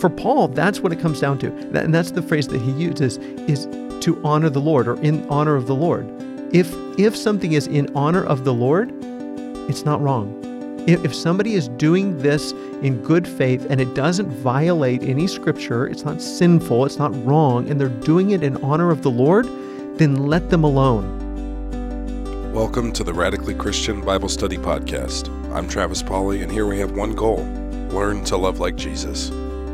[0.00, 1.48] for Paul, that's what it comes down to.
[1.78, 3.66] And that's the phrase that he uses is
[4.02, 6.08] to honor the Lord or in honor of the Lord.
[6.52, 8.90] If if something is in honor of the Lord,
[9.68, 10.36] it's not wrong.
[10.86, 12.52] If, if somebody is doing this
[12.82, 17.68] in good faith and it doesn't violate any scripture, it's not sinful, it's not wrong,
[17.68, 19.46] and they're doing it in honor of the Lord,
[19.98, 21.18] then let them alone.
[22.54, 25.28] Welcome to the Radically Christian Bible Study Podcast.
[25.54, 27.46] I'm Travis Pauley, and here we have one goal
[27.92, 29.30] learn to love like Jesus.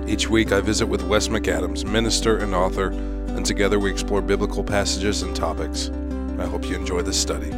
[0.08, 4.62] Each week, I visit with Wes McAdams, minister and author, and together we explore biblical
[4.62, 5.90] passages and topics.
[6.38, 7.52] I hope you enjoy this study.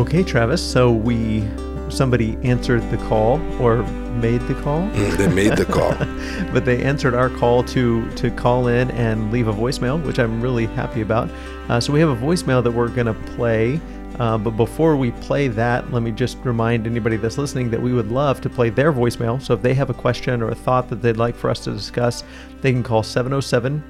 [0.00, 0.62] Okay, Travis.
[0.62, 1.46] So we
[1.90, 3.82] somebody answered the call or
[4.16, 4.82] made the call.
[4.88, 5.92] Mm, they made the call,
[6.52, 10.40] but they answered our call to to call in and leave a voicemail, which I'm
[10.40, 11.30] really happy about.
[11.68, 13.80] Uh, so we have a voicemail that we're going to play.
[14.18, 17.92] Uh, but before we play that, let me just remind anybody that's listening that we
[17.92, 19.40] would love to play their voicemail.
[19.40, 21.72] So if they have a question or a thought that they'd like for us to
[21.72, 22.24] discuss,
[22.60, 23.82] they can call 707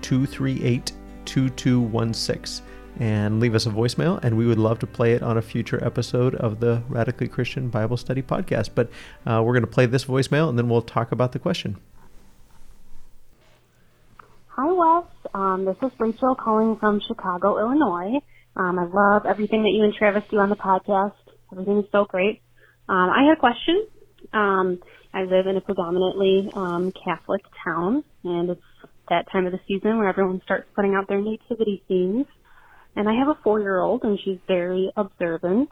[0.00, 0.92] 238
[1.24, 2.66] 2216
[3.00, 5.82] and leave us a voicemail, and we would love to play it on a future
[5.84, 8.70] episode of the Radically Christian Bible Study podcast.
[8.74, 8.88] But
[9.26, 11.76] uh, we're going to play this voicemail, and then we'll talk about the question.
[14.48, 15.04] Hi, Wes.
[15.34, 18.20] Um, this is Rachel calling from Chicago, Illinois.
[18.56, 21.14] Um, I love everything that you and Travis do on the podcast.
[21.52, 22.40] Everything is so great.
[22.88, 23.86] Um, I had a question.
[24.32, 24.80] Um,
[25.12, 28.62] I live in a predominantly um, Catholic town, and it's
[29.08, 32.26] that time of the season where everyone starts putting out their nativity scenes.
[32.96, 35.70] And I have a four-year-old, and she's very observant.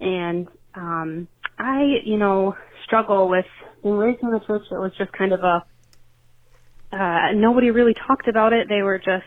[0.00, 3.46] And um, I, you know, struggle with
[3.82, 4.62] being raised in the church.
[4.70, 5.64] It was just kind of a
[6.94, 8.68] uh, nobody really talked about it.
[8.68, 9.24] They were just,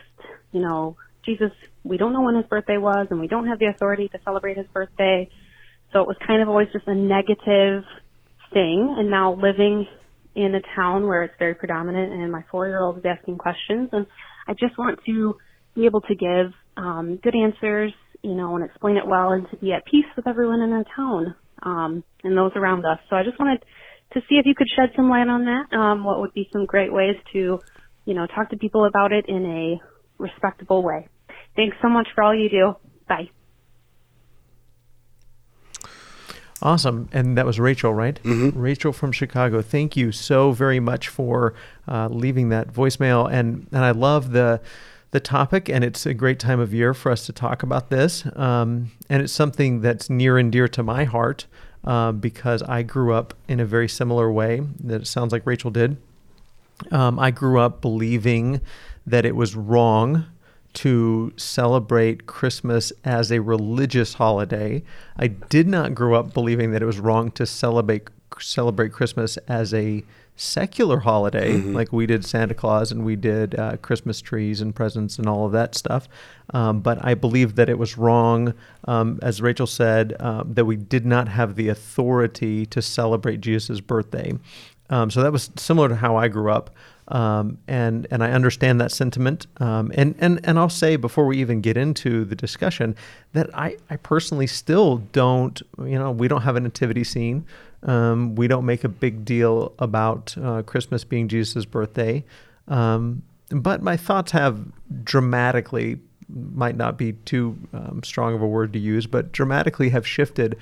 [0.52, 1.52] you know, Jesus,
[1.88, 4.56] we don't know when his birthday was and we don't have the authority to celebrate
[4.56, 5.28] his birthday.
[5.92, 7.82] So it was kind of always just a negative
[8.52, 8.94] thing.
[8.98, 9.86] And now living
[10.34, 13.88] in a town where it's very predominant and my four year old is asking questions
[13.92, 14.06] and
[14.46, 15.34] I just want to
[15.74, 19.56] be able to give um, good answers, you know, and explain it well and to
[19.56, 22.98] be at peace with everyone in the town um, and those around us.
[23.08, 23.64] So I just wanted
[24.12, 25.76] to see if you could shed some light on that.
[25.76, 27.58] Um, what would be some great ways to,
[28.04, 31.08] you know, talk to people about it in a respectable way.
[31.58, 32.76] Thanks so much for all you do.
[33.08, 33.30] Bye.
[36.62, 37.08] Awesome.
[37.10, 38.20] And that was Rachel, right?
[38.22, 38.56] Mm-hmm.
[38.56, 39.60] Rachel from Chicago.
[39.60, 41.54] Thank you so very much for
[41.88, 43.28] uh, leaving that voicemail.
[43.28, 44.60] And, and I love the,
[45.10, 48.24] the topic, and it's a great time of year for us to talk about this.
[48.36, 51.46] Um, and it's something that's near and dear to my heart
[51.82, 55.72] uh, because I grew up in a very similar way that it sounds like Rachel
[55.72, 55.96] did.
[56.92, 58.60] Um, I grew up believing
[59.04, 60.26] that it was wrong
[60.74, 64.82] to celebrate Christmas as a religious holiday.
[65.16, 68.08] I did not grow up believing that it was wrong to celebrate
[68.40, 70.04] celebrate Christmas as a
[70.36, 71.74] secular holiday, mm-hmm.
[71.74, 75.44] like we did Santa Claus and we did uh, Christmas trees and presents and all
[75.46, 76.08] of that stuff.
[76.54, 78.54] Um, but I believe that it was wrong,
[78.86, 83.80] um, as Rachel said, uh, that we did not have the authority to celebrate Jesus'
[83.80, 84.32] birthday.
[84.90, 86.70] Um, so that was similar to how I grew up.
[87.08, 89.46] Um, and and I understand that sentiment.
[89.58, 92.96] Um, and and and I'll say before we even get into the discussion
[93.32, 97.46] that I I personally still don't you know we don't have a nativity scene.
[97.82, 102.24] Um, we don't make a big deal about uh, Christmas being Jesus' birthday.
[102.66, 104.60] Um, but my thoughts have
[105.04, 105.98] dramatically
[106.28, 110.56] might not be too um, strong of a word to use, but dramatically have shifted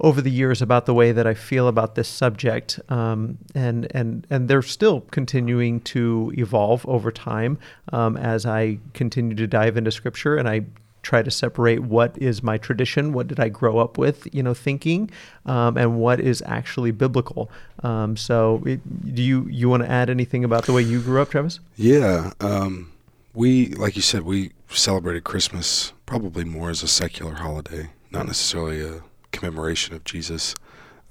[0.00, 4.26] over the years about the way that I feel about this subject, um, and and
[4.30, 7.58] and they're still continuing to evolve over time
[7.92, 10.64] um, as I continue to dive into Scripture and I
[11.02, 14.54] try to separate what is my tradition, what did I grow up with, you know,
[14.54, 15.10] thinking,
[15.46, 17.50] um, and what is actually biblical.
[17.82, 21.20] Um, so, it, do you you want to add anything about the way you grew
[21.20, 21.60] up, Travis?
[21.76, 22.92] Yeah, um,
[23.34, 28.80] we like you said, we celebrated Christmas probably more as a secular holiday, not necessarily
[28.80, 30.54] a commemoration of Jesus.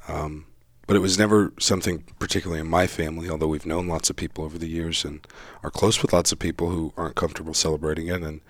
[0.08, 0.46] Um,
[0.88, 4.44] but it was never something particularly in my family, although we've known lots of people
[4.44, 5.26] over the years and
[5.64, 8.22] are close with lots of people who aren't comfortable celebrating it.
[8.22, 8.42] And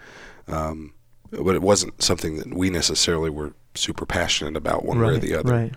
[0.47, 0.93] um,
[1.31, 5.19] but it wasn't something that we necessarily were super passionate about one right, way or
[5.19, 5.51] the other.
[5.51, 5.73] Right.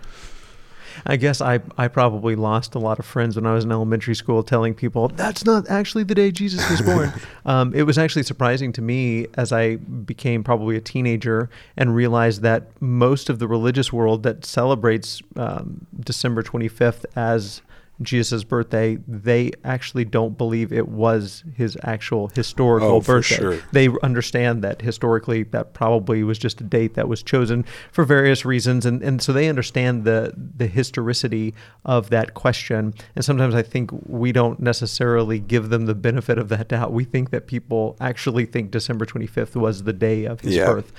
[1.05, 4.15] I guess I, I probably lost a lot of friends when I was in elementary
[4.15, 7.13] school telling people that's not actually the day Jesus was born.
[7.45, 12.41] um, it was actually surprising to me as I became probably a teenager and realized
[12.41, 17.61] that most of the religious world that celebrates um, December 25th as
[18.01, 23.35] Jesus' birthday, they actually don't believe it was his actual historical Oh, for birthday.
[23.35, 23.59] sure.
[23.71, 28.43] They understand that historically that probably was just a date that was chosen for various
[28.45, 31.53] reasons, and, and so they understand the the historicity
[31.85, 32.93] of that question.
[33.15, 36.91] And sometimes I think we don't necessarily give them the benefit of that doubt.
[36.91, 40.65] We think that people actually think December 25th was the day of his Yeah.
[40.73, 40.91] birth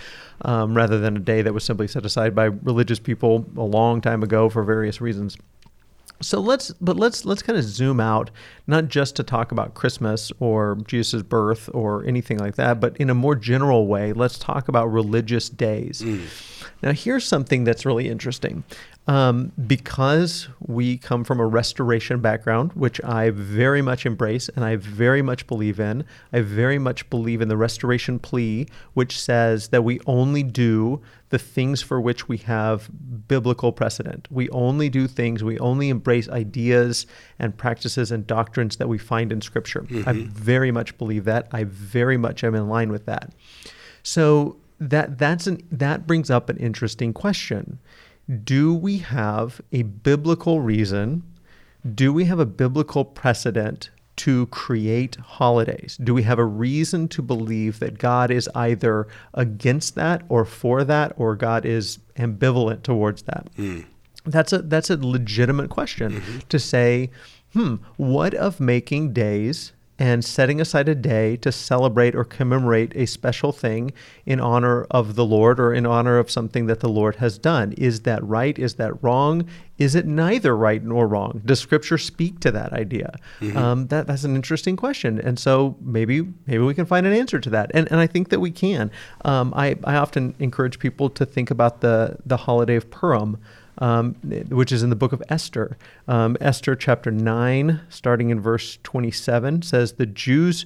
[0.43, 4.01] um, rather than a day that was simply set aside by religious people a long
[4.01, 5.37] time ago for various reasons.
[6.21, 8.31] So let's, but let's let's kind of zoom out,
[8.67, 13.11] not just to talk about Christmas or Jesus' birth or anything like that, but in
[13.11, 16.03] a more general way, let's talk about religious days.
[16.83, 18.65] Now, here's something that's really interesting.
[19.09, 24.75] Um, because we come from a restoration background, which I very much embrace and I
[24.77, 29.85] very much believe in, I very much believe in the restoration plea, which says that
[29.85, 32.89] we only do the things for which we have
[33.27, 34.29] biblical precedent.
[34.31, 37.07] We only do things, we only embrace ideas
[37.39, 39.85] and practices and doctrines that we find in Scripture.
[39.89, 40.31] I mm-hmm.
[40.31, 41.49] very much believe that.
[41.53, 43.33] I very much am in line with that.
[44.03, 47.79] So that that's an that brings up an interesting question.
[48.45, 51.23] Do we have a biblical reason?
[51.95, 55.99] Do we have a biblical precedent to create holidays?
[56.03, 60.85] Do we have a reason to believe that God is either against that or for
[60.85, 63.49] that or God is ambivalent towards that?
[64.25, 67.11] That's a that's a legitimate question to say,
[67.53, 73.07] hmm, what of making days and setting aside a day to celebrate or commemorate a
[73.07, 73.93] special thing
[74.27, 77.73] in honor of the Lord or in honor of something that the Lord has done.
[77.73, 78.59] Is that right?
[78.59, 79.49] Is that wrong?
[79.79, 81.43] Is it neither right nor wrong?
[81.45, 83.17] Does Scripture speak to that idea?
[83.57, 87.39] Um, that, that's an interesting question, and so maybe maybe we can find an answer
[87.41, 88.91] to that, and and I think that we can.
[89.25, 93.39] Um, I I often encourage people to think about the the holiday of Purim
[93.79, 94.15] um,
[94.49, 95.77] which is in the book of Esther.
[96.09, 100.65] Um, Esther chapter 9, starting in verse 27, says the Jews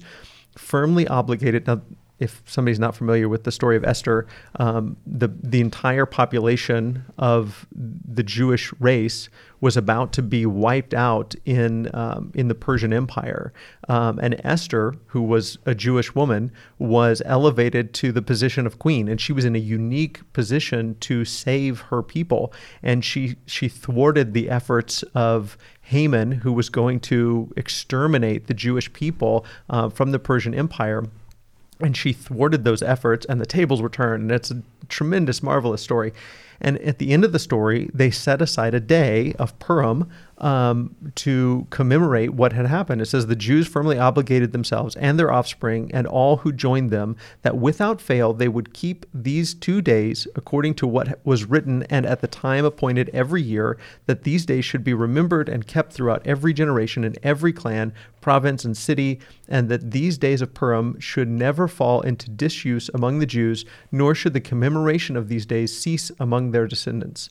[0.57, 1.67] firmly obligated.
[1.67, 1.81] Now,
[2.21, 4.27] if somebody's not familiar with the story of Esther,
[4.57, 9.27] um, the the entire population of the Jewish race
[9.59, 13.51] was about to be wiped out in um, in the Persian Empire,
[13.89, 19.07] um, and Esther, who was a Jewish woman, was elevated to the position of queen,
[19.07, 22.53] and she was in a unique position to save her people,
[22.83, 28.93] and she she thwarted the efforts of Haman, who was going to exterminate the Jewish
[28.93, 31.03] people uh, from the Persian Empire
[31.81, 35.81] and she thwarted those efforts and the tables were turned and it's a tremendous marvelous
[35.81, 36.13] story.
[36.59, 40.09] And at the end of the story they set aside a day of purim
[40.41, 42.99] um, to commemorate what had happened.
[43.01, 47.15] It says the jews firmly obligated themselves and their offspring and all who joined them
[47.43, 52.05] that without fail they would keep these two days according to what was written and
[52.05, 53.77] at the time appointed every year
[54.07, 58.65] that these days should be remembered and kept throughout every generation in every clan province
[58.65, 63.25] and city and that these days of purim should never fall into disuse among the
[63.25, 67.29] jews nor should the commemoration of these days cease among their descendants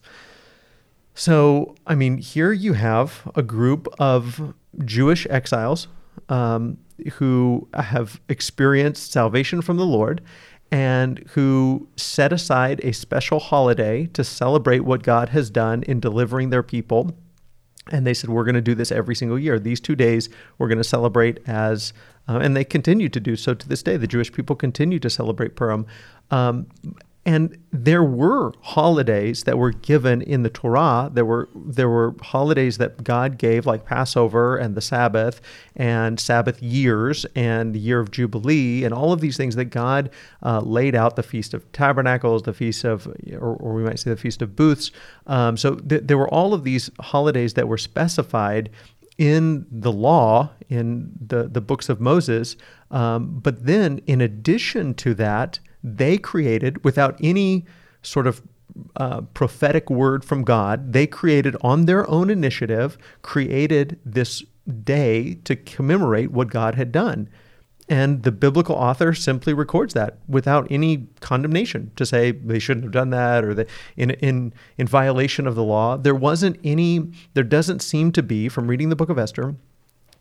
[1.20, 4.54] so, I mean, here you have a group of
[4.86, 5.86] Jewish exiles
[6.30, 6.78] um,
[7.12, 10.22] who have experienced salvation from the Lord
[10.72, 16.48] and who set aside a special holiday to celebrate what God has done in delivering
[16.48, 17.14] their people.
[17.90, 19.58] And they said, We're going to do this every single year.
[19.58, 21.92] These two days we're going to celebrate as,
[22.28, 23.98] uh, and they continue to do so to this day.
[23.98, 25.84] The Jewish people continue to celebrate Purim.
[26.30, 26.68] Um,
[27.26, 31.10] and there were holidays that were given in the Torah.
[31.12, 35.42] There were there were holidays that God gave, like Passover and the Sabbath,
[35.76, 40.10] and Sabbath years, and the year of Jubilee, and all of these things that God
[40.42, 41.16] uh, laid out.
[41.16, 44.56] The Feast of Tabernacles, the Feast of, or, or we might say the Feast of
[44.56, 44.90] Booths.
[45.26, 48.70] Um, so th- there were all of these holidays that were specified
[49.18, 52.56] in the law, in the, the books of Moses.
[52.90, 57.64] Um, but then, in addition to that, they created, without any
[58.02, 58.42] sort of
[58.96, 64.42] uh, prophetic word from God, they created on their own initiative, created this
[64.84, 67.28] day to commemorate what God had done.
[67.88, 72.92] And the biblical author simply records that without any condemnation to say they shouldn't have
[72.92, 75.96] done that or that in in in violation of the law.
[75.96, 79.56] There wasn't any there doesn't seem to be from reading the book of Esther,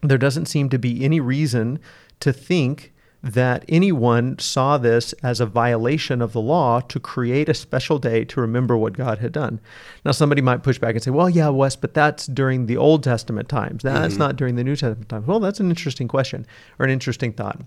[0.01, 1.77] there doesn't seem to be any reason
[2.21, 7.53] to think that anyone saw this as a violation of the law to create a
[7.53, 9.59] special day to remember what God had done.
[10.05, 13.03] Now, somebody might push back and say, well, yeah, Wes, but that's during the Old
[13.03, 13.83] Testament times.
[13.83, 14.23] That's mm-hmm.
[14.23, 15.27] not during the New Testament times.
[15.27, 16.45] Well, that's an interesting question
[16.77, 17.59] or an interesting thought.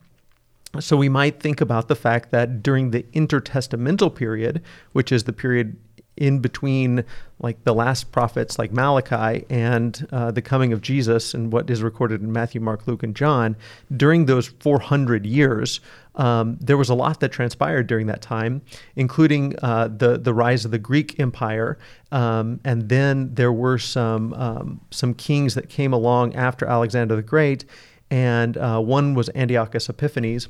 [0.80, 5.32] So we might think about the fact that during the intertestamental period, which is the
[5.34, 5.76] period
[6.16, 7.04] in between
[7.38, 11.82] like the last prophets like Malachi and uh, the coming of Jesus and what is
[11.82, 13.56] recorded in Matthew, Mark, Luke, and John,
[13.96, 15.80] during those 400 years,
[16.14, 18.62] um, there was a lot that transpired during that time,
[18.96, 21.78] including uh, the the rise of the Greek Empire,
[22.10, 27.22] um, and then there were some um, some kings that came along after Alexander the
[27.22, 27.64] Great,
[28.10, 30.48] and uh, one was Antiochus Epiphanes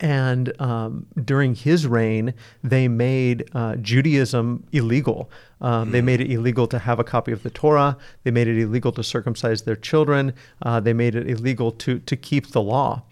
[0.00, 5.30] and um, during his reign, they made uh, Judaism illegal.
[5.60, 7.96] Um, They made it illegal to have a copy of the Torah.
[8.22, 10.34] They made it illegal to circumcise their children.
[10.62, 13.02] Uh, they made it illegal to to keep the law.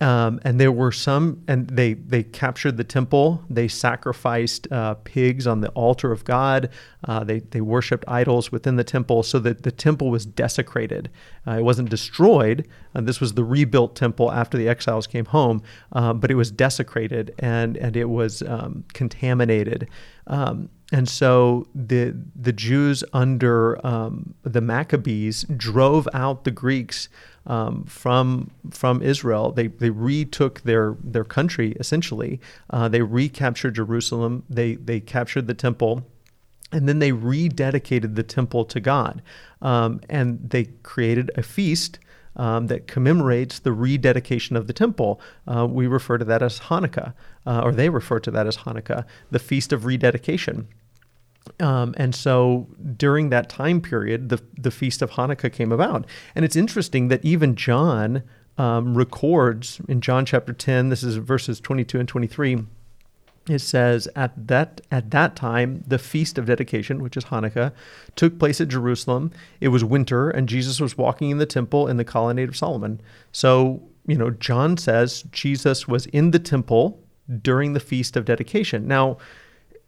[0.00, 3.44] Um, and there were some, and they they captured the temple.
[3.48, 6.70] They sacrificed uh, pigs on the altar of God.
[7.04, 11.10] Uh, they they worshipped idols within the temple, so that the temple was desecrated.
[11.46, 12.66] Uh, it wasn't destroyed.
[12.94, 16.50] Uh, this was the rebuilt temple after the exiles came home, uh, but it was
[16.50, 19.88] desecrated and and it was um, contaminated.
[20.26, 27.08] Um, and so the the Jews under um, the Maccabees drove out the Greeks
[27.46, 29.50] um, from from Israel.
[29.50, 32.40] They they retook their their country essentially.
[32.70, 34.44] Uh, they recaptured Jerusalem.
[34.48, 36.06] They they captured the temple.
[36.70, 39.20] And then they rededicated the temple to God.
[39.62, 41.98] Um, and they created a feast
[42.36, 45.20] um, that commemorates the rededication of the temple.
[45.46, 47.14] Uh, we refer to that as Hanukkah,
[47.46, 50.66] uh, or they refer to that as Hanukkah, the Feast of Rededication.
[51.60, 56.06] Um, and so during that time period, the, the Feast of Hanukkah came about.
[56.34, 58.22] And it's interesting that even John
[58.56, 62.64] um, records in John chapter 10, this is verses 22 and 23.
[63.46, 67.72] It says at that at that time the feast of dedication, which is Hanukkah,
[68.16, 69.32] took place at Jerusalem.
[69.60, 73.02] It was winter, and Jesus was walking in the temple in the colonnade of Solomon.
[73.32, 77.02] So you know, John says Jesus was in the temple
[77.42, 78.86] during the feast of dedication.
[78.86, 79.18] Now,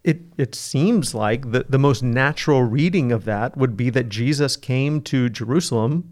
[0.07, 4.55] it, it seems like the, the most natural reading of that would be that Jesus
[4.55, 6.09] came to Jerusalem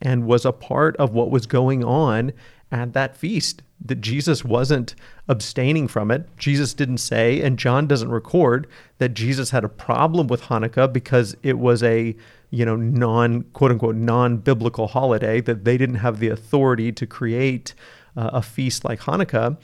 [0.00, 2.32] and was a part of what was going on
[2.72, 3.62] at that feast.
[3.84, 4.94] That Jesus wasn't
[5.28, 6.26] abstaining from it.
[6.38, 8.66] Jesus didn't say, and John doesn't record,
[8.96, 12.16] that Jesus had a problem with Hanukkah because it was a
[12.48, 17.06] you know non quote unquote non biblical holiday that they didn't have the authority to
[17.06, 17.74] create
[18.16, 19.58] uh, a feast like Hanukkah.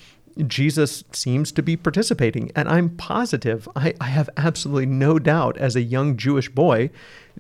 [0.46, 2.50] Jesus seems to be participating.
[2.56, 6.90] And I'm positive, I, I, have absolutely no doubt as a young Jewish boy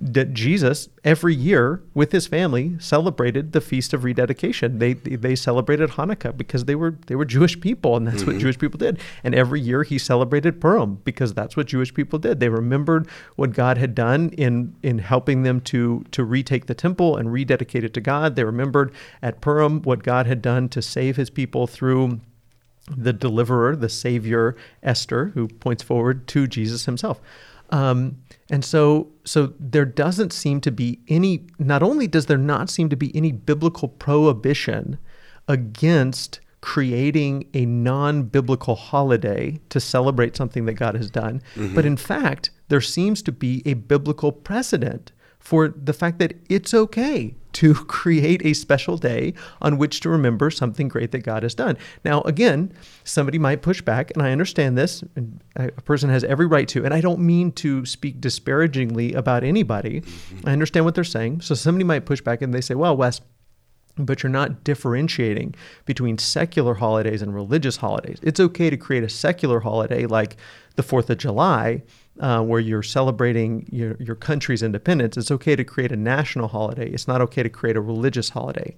[0.00, 4.78] that Jesus, every year with his family, celebrated the Feast of Rededication.
[4.78, 8.32] They, they celebrated Hanukkah because they were, they were Jewish people, and that's mm-hmm.
[8.32, 8.98] what Jewish people did.
[9.22, 12.40] And every year he celebrated Purim because that's what Jewish people did.
[12.40, 13.06] They remembered
[13.36, 17.84] what God had done in, in helping them to, to retake the temple and rededicate
[17.84, 18.34] it to God.
[18.34, 22.20] They remembered at Purim what God had done to save his people through
[22.90, 27.20] the deliverer, the savior, Esther, who points forward to Jesus himself.
[27.70, 28.18] Um,
[28.50, 31.46] and so, so there doesn't seem to be any.
[31.58, 34.98] Not only does there not seem to be any biblical prohibition
[35.48, 41.74] against creating a non-biblical holiday to celebrate something that God has done, mm-hmm.
[41.74, 46.72] but in fact, there seems to be a biblical precedent for the fact that it's
[46.72, 51.54] okay to create a special day on which to remember something great that God has
[51.54, 51.76] done.
[52.04, 52.72] Now, again,
[53.04, 56.84] somebody might push back, and I understand this, and a person has every right to,
[56.84, 60.00] and I don't mean to speak disparagingly about anybody.
[60.00, 60.48] Mm-hmm.
[60.48, 61.42] I understand what they're saying.
[61.42, 63.20] So somebody might push back and they say, well, Wes,
[63.96, 68.18] but you're not differentiating between secular holidays and religious holidays.
[68.22, 70.36] It's okay to create a secular holiday like
[70.76, 71.82] the 4th of July
[72.20, 76.88] uh, where you're celebrating your, your country's independence, it's okay to create a national holiday.
[76.90, 78.76] It's not okay to create a religious holiday.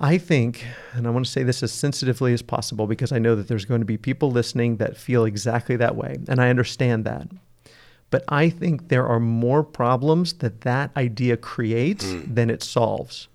[0.00, 3.34] I think, and I want to say this as sensitively as possible because I know
[3.34, 7.04] that there's going to be people listening that feel exactly that way, and I understand
[7.04, 7.28] that.
[8.10, 12.34] But I think there are more problems that that idea creates mm.
[12.34, 13.28] than it solves.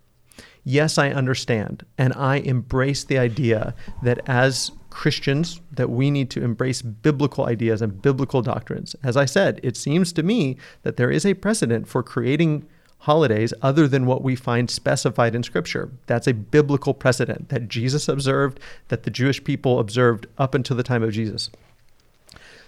[0.63, 6.44] Yes, I understand, and I embrace the idea that as Christians that we need to
[6.44, 8.96] embrace biblical ideas and biblical doctrines.
[9.03, 12.65] As I said, it seems to me that there is a precedent for creating
[13.00, 15.89] holidays other than what we find specified in Scripture.
[16.06, 20.84] That's a biblical precedent that Jesus observed, that the Jewish people observed up until the
[20.84, 21.50] time of Jesus.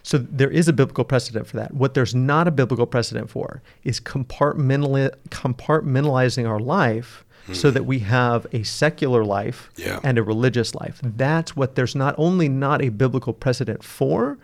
[0.06, 1.74] So there is a biblical precedent for that.
[1.74, 8.48] What there's not a biblical precedent for is compartmentalizing our life so that we have
[8.52, 10.00] a secular life yeah.
[10.04, 11.00] and a religious life.
[11.04, 14.38] That's what there's not only not a biblical precedent for,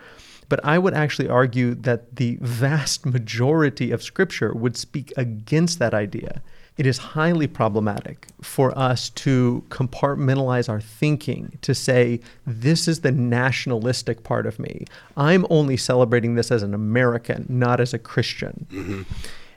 [0.50, 5.94] but I would actually argue that the vast majority of Scripture would speak against that
[5.94, 6.42] idea.
[6.78, 13.12] It is highly problematic for us to compartmentalize our thinking to say, this is the
[13.12, 14.86] nationalistic part of me.
[15.18, 18.66] I'm only celebrating this as an American, not as a Christian.
[18.72, 19.02] Mm-hmm.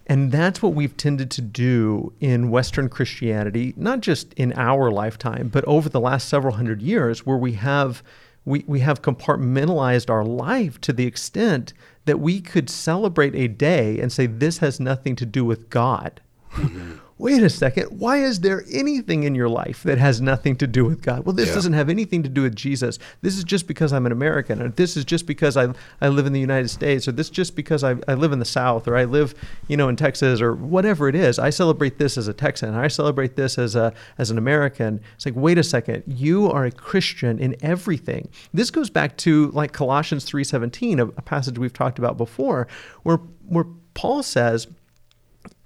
[0.06, 5.48] And that's what we've tended to do in Western Christianity, not just in our lifetime,
[5.48, 8.02] but over the last several hundred years, where we have
[8.44, 11.72] we, we have compartmentalized our life to the extent
[12.04, 16.20] that we could celebrate a day and say this has nothing to do with God.
[16.50, 20.66] Mm-hmm wait a second, why is there anything in your life that has nothing to
[20.66, 21.24] do with God?
[21.24, 21.54] Well, this yeah.
[21.54, 22.98] doesn't have anything to do with Jesus.
[23.22, 26.26] This is just because I'm an American, or this is just because I, I live
[26.26, 28.96] in the United States, or this just because I, I live in the South, or
[28.96, 29.34] I live,
[29.68, 31.38] you know, in Texas, or whatever it is.
[31.38, 32.74] I celebrate this as a Texan.
[32.74, 35.00] I celebrate this as a as an American.
[35.14, 38.28] It's like, wait a second, you are a Christian in everything.
[38.52, 42.66] This goes back to like Colossians 3:17, a, a passage we've talked about before,
[43.04, 44.66] where where Paul says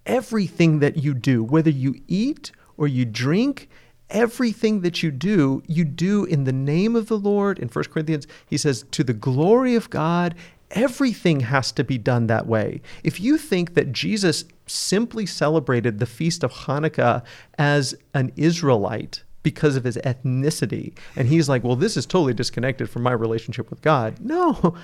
[0.09, 3.69] everything that you do, whether you eat or you drink,
[4.11, 7.59] everything that you do, you do in the name of the Lord.
[7.59, 10.35] In 1 Corinthians, he says, to the glory of God,
[10.73, 12.81] everything has to be done that way.
[13.05, 17.23] If you think that Jesus simply celebrated the feast of Hanukkah
[17.59, 20.93] as an Israelite, because of his ethnicity.
[21.17, 24.19] And he's like, well, this is totally disconnected from my relationship with God.
[24.21, 24.77] No,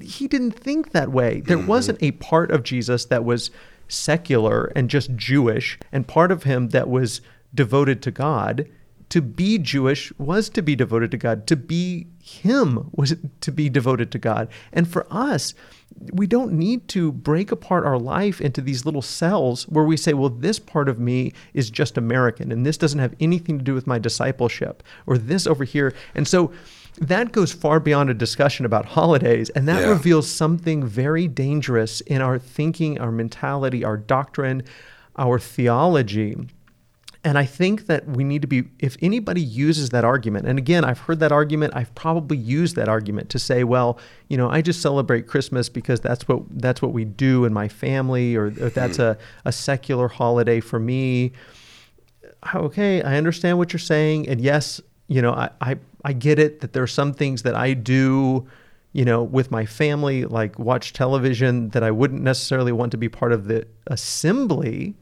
[0.00, 1.42] he didn't think that way.
[1.42, 1.66] There mm-hmm.
[1.66, 3.52] wasn't a part of Jesus that was
[3.94, 7.20] secular and just Jewish, and part of him that was
[7.54, 8.68] devoted to God.
[9.10, 11.46] To be Jewish was to be devoted to God.
[11.46, 14.48] To be him was to be devoted to God.
[14.72, 15.54] And for us,
[16.12, 20.14] we don't need to break apart our life into these little cells where we say,
[20.14, 23.74] well, this part of me is just American and this doesn't have anything to do
[23.74, 25.94] with my discipleship or this over here.
[26.14, 26.52] And so
[26.98, 29.88] that goes far beyond a discussion about holidays, and that yeah.
[29.88, 34.62] reveals something very dangerous in our thinking, our mentality, our doctrine,
[35.16, 36.36] our theology.
[37.26, 40.84] And I think that we need to be, if anybody uses that argument, and again,
[40.84, 43.98] I've heard that argument, I've probably used that argument to say, well,
[44.28, 47.66] you know, I just celebrate Christmas because that's what that's what we do in my
[47.66, 49.02] family, or, or that's hmm.
[49.04, 51.32] a, a secular holiday for me.
[52.54, 56.60] Okay, I understand what you're saying, and yes, you know, I, I I get it
[56.60, 58.46] that there are some things that I do,
[58.92, 63.08] you know, with my family, like watch television, that I wouldn't necessarily want to be
[63.08, 64.94] part of the assembly,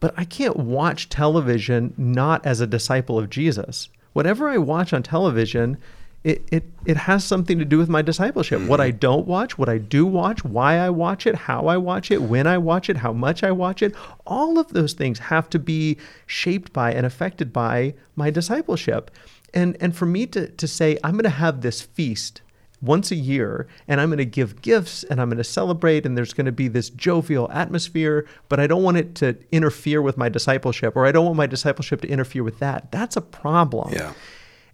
[0.00, 3.88] but I can't watch television not as a disciple of Jesus.
[4.12, 5.76] Whatever I watch on television,
[6.24, 8.60] it, it, it has something to do with my discipleship.
[8.62, 8.98] What I mm-hmm.
[8.98, 12.46] don't watch, what I do watch, why I watch it, how I watch it, when
[12.46, 13.94] I watch it, how much I watch it,
[14.26, 15.96] all of those things have to be
[16.26, 19.10] shaped by and affected by my discipleship.
[19.54, 22.42] And and for me to to say I'm going to have this feast
[22.80, 26.16] once a year and I'm going to give gifts and I'm going to celebrate and
[26.16, 30.16] there's going to be this jovial atmosphere, but I don't want it to interfere with
[30.16, 32.92] my discipleship or I don't want my discipleship to interfere with that.
[32.92, 33.92] That's a problem.
[33.92, 34.12] Yeah.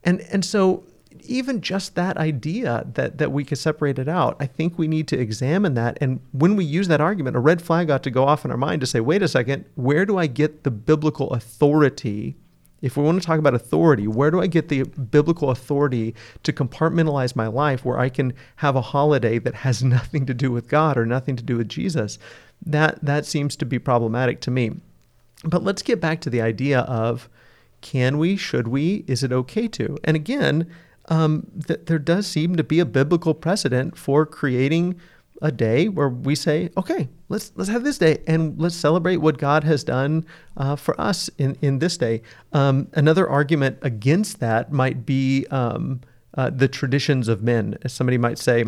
[0.02, 0.84] And and so
[1.26, 5.08] even just that idea that that we could separate it out, I think we need
[5.08, 5.96] to examine that.
[6.00, 8.56] And when we use that argument, a red flag ought to go off in our
[8.56, 12.36] mind to say, wait a second, where do I get the biblical authority
[12.84, 16.52] if we want to talk about authority, where do I get the biblical authority to
[16.52, 20.68] compartmentalize my life where I can have a holiday that has nothing to do with
[20.68, 22.18] God or nothing to do with Jesus?
[22.64, 24.72] That that seems to be problematic to me.
[25.44, 27.30] But let's get back to the idea of
[27.80, 29.96] can we, should we, is it okay to?
[30.04, 30.70] And again,
[31.08, 35.00] um, th- there does seem to be a biblical precedent for creating
[35.44, 39.36] a day where we say, okay, let's let's have this day and let's celebrate what
[39.36, 40.24] God has done
[40.56, 42.22] uh, for us in in this day.
[42.54, 46.00] Um, another argument against that might be um,
[46.32, 47.76] uh, the traditions of men.
[47.86, 48.64] Somebody might say,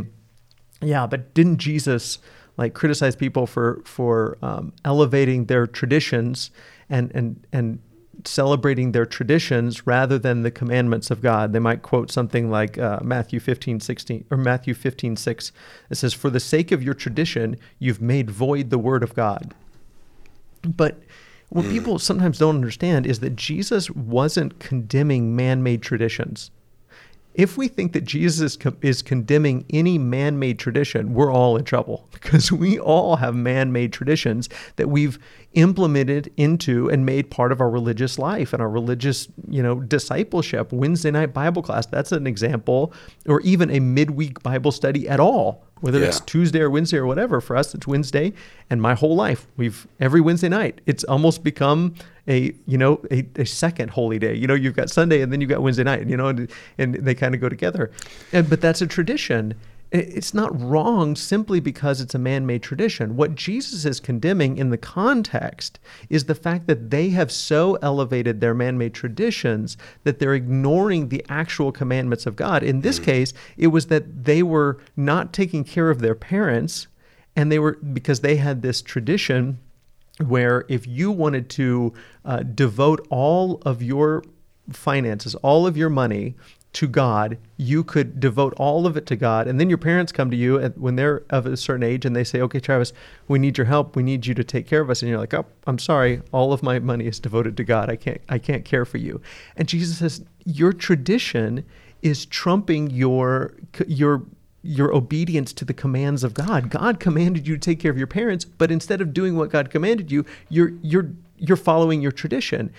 [0.82, 2.18] yeah, but didn't Jesus
[2.58, 6.50] like criticize people for for um, elevating their traditions
[6.90, 7.78] and and and
[8.24, 11.52] celebrating their traditions rather than the commandments of God.
[11.52, 15.52] They might quote something like uh, Matthew 15, 16, or Matthew 15, 6.
[15.90, 19.54] It says, For the sake of your tradition, you've made void the word of God.
[20.62, 21.00] But
[21.48, 21.70] what hmm.
[21.70, 26.50] people sometimes don't understand is that Jesus wasn't condemning man made traditions.
[27.36, 32.08] If we think that Jesus is condemning any man made tradition, we're all in trouble
[32.12, 35.18] because we all have man made traditions that we've
[35.52, 40.72] implemented into and made part of our religious life and our religious, you know, discipleship.
[40.72, 42.94] Wednesday night Bible class, that's an example,
[43.26, 46.06] or even a midweek Bible study at all whether yeah.
[46.06, 47.38] it's Tuesday or Wednesday or whatever.
[47.40, 48.32] For us, it's Wednesday,
[48.70, 51.94] and my whole life, we've every Wednesday night, it's almost become
[52.28, 54.34] a you know a, a second holy day.
[54.34, 56.06] You know, you've got Sunday and then you've got Wednesday night.
[56.06, 57.90] You know, and, and they kind of go together.
[58.32, 59.54] And but that's a tradition.
[59.92, 63.16] it's not wrong simply because it's a man made tradition.
[63.16, 65.78] What Jesus is condemning in the context
[66.10, 71.08] is the fact that they have so elevated their man made traditions that they're ignoring
[71.08, 72.64] the actual commandments of God.
[72.64, 73.04] In this mm.
[73.04, 76.88] case, it was that they were not taking care of their parents,
[77.36, 79.58] and they were because they had this tradition
[80.18, 81.92] where if you wanted to
[82.24, 84.22] uh, devote all of your
[84.72, 86.34] finances, all of your money
[86.76, 89.48] to God, you could devote all of it to God.
[89.48, 92.24] And then your parents come to you when they're of a certain age and they
[92.24, 92.92] say, Okay, Travis,
[93.28, 93.96] we need your help.
[93.96, 95.00] We need you to take care of us.
[95.00, 96.20] And you're like, Oh, I'm sorry.
[96.32, 97.88] All of my money is devoted to God.
[97.88, 99.22] I can't, I can't care for you.
[99.56, 101.64] And Jesus says, Your tradition
[102.02, 103.54] is trumping your,
[103.86, 104.22] your,
[104.66, 106.70] your obedience to the commands of God.
[106.70, 109.70] God commanded you to take care of your parents, but instead of doing what God
[109.70, 112.72] commanded you, you're, you're, you're following your tradition.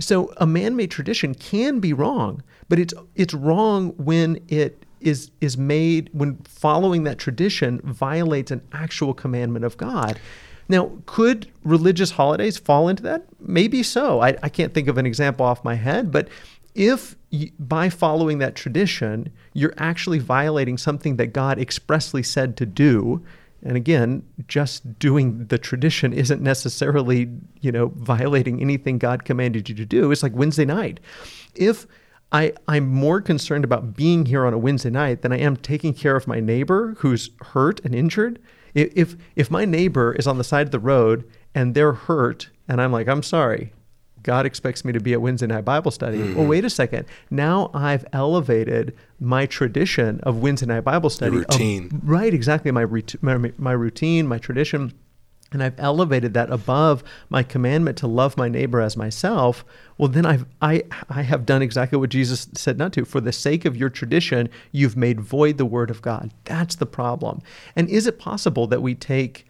[0.00, 5.56] So a man-made tradition can be wrong, but it's it's wrong when it is is
[5.56, 10.18] made when following that tradition violates an actual commandment of God.
[10.68, 13.26] Now, could religious holidays fall into that?
[13.38, 14.20] Maybe so.
[14.20, 16.28] I, I can't think of an example off my head, but
[16.74, 17.16] if
[17.58, 23.24] by following that tradition, you're actually violating something that God expressly said to do,
[23.62, 29.74] and again, just doing the tradition isn't necessarily, you know, violating anything God commanded you
[29.76, 30.10] to do.
[30.10, 31.00] It's like Wednesday night.
[31.54, 31.86] If
[32.32, 35.94] I, I'm more concerned about being here on a Wednesday night than I am taking
[35.94, 38.40] care of my neighbor who's hurt and injured.
[38.74, 42.82] If if my neighbor is on the side of the road and they're hurt and
[42.82, 43.72] I'm like, I'm sorry,
[44.24, 46.18] God expects me to be at Wednesday night Bible study.
[46.18, 46.34] Mm-hmm.
[46.34, 47.06] Well, wait a second.
[47.30, 51.36] Now I've elevated my tradition of Wednesday night Bible study.
[51.36, 51.90] routine.
[51.92, 52.70] Of, right, exactly.
[52.72, 52.86] My,
[53.20, 54.92] my, my routine, my tradition.
[55.52, 59.64] And I've elevated that above my commandment to love my neighbor as myself.
[59.98, 63.04] Well, then I've, I, I have done exactly what Jesus said not to.
[63.04, 66.32] For the sake of your tradition, you've made void the word of God.
[66.44, 67.40] That's the problem.
[67.76, 69.46] And is it possible that we take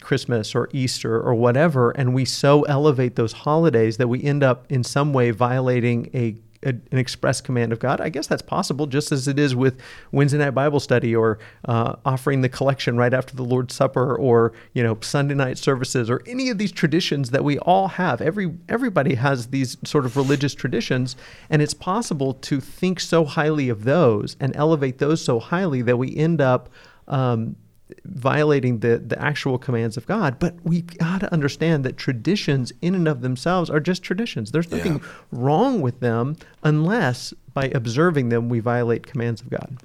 [0.00, 4.70] Christmas or Easter or whatever, and we so elevate those holidays that we end up
[4.70, 8.00] in some way violating a, a, an express command of God.
[8.00, 9.80] I guess that's possible, just as it is with
[10.12, 14.52] Wednesday night Bible study or uh, offering the collection right after the Lord's Supper or
[14.72, 18.20] you know Sunday night services or any of these traditions that we all have.
[18.20, 21.16] Every everybody has these sort of religious traditions,
[21.50, 25.96] and it's possible to think so highly of those and elevate those so highly that
[25.96, 26.68] we end up.
[27.08, 27.56] Um,
[28.04, 30.38] violating the, the actual commands of God.
[30.38, 34.50] But we got to understand that traditions, in and of themselves, are just traditions.
[34.50, 35.08] There's nothing yeah.
[35.30, 39.78] wrong with them unless by observing them we violate commands of God.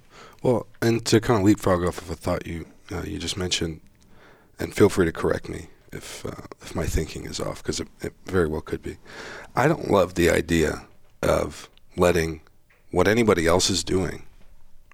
[0.43, 3.79] Well, and to kind of leapfrog off of a thought you uh, you just mentioned,
[4.59, 7.87] and feel free to correct me if uh, if my thinking is off because it,
[8.01, 8.97] it very well could be.
[9.55, 10.85] I don't love the idea
[11.21, 12.41] of letting
[12.89, 14.23] what anybody else is doing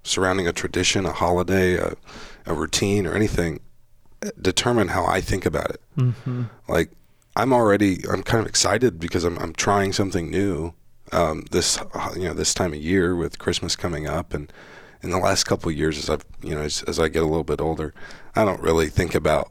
[0.08, 1.94] surrounding a tradition, a holiday, a,
[2.46, 3.60] a routine, or anything
[4.40, 5.80] determine how I think about it.
[5.96, 6.44] Mm-hmm.
[6.66, 6.90] Like
[7.36, 10.74] I'm already, I'm kind of excited because I'm, I'm trying something new.
[11.12, 11.78] Um, this,
[12.16, 14.52] you know, this time of year with Christmas coming up, and
[15.02, 17.26] in the last couple of years, as I've, you know, as, as, I get a
[17.26, 17.94] little bit older,
[18.34, 19.50] I don't really think about,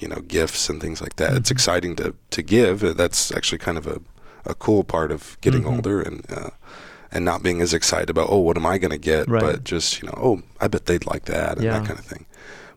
[0.00, 1.28] you know, gifts and things like that.
[1.28, 1.36] Mm-hmm.
[1.36, 2.80] It's exciting to to give.
[2.96, 4.00] That's actually kind of a,
[4.46, 5.74] a cool part of getting mm-hmm.
[5.74, 6.26] older and.
[6.30, 6.50] Uh,
[7.16, 9.40] and not being as excited about oh what am I going to get, right.
[9.40, 11.78] but just you know oh I bet they'd like that and yeah.
[11.78, 12.26] that kind of thing.